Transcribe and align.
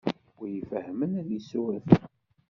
Win 0.37 0.55
ifhmen 0.61 1.11
ad 1.19 1.29
yessuref. 1.31 1.87